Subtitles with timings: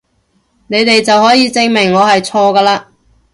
[0.65, 2.85] 你哋就可以證明我係錯㗎嘞！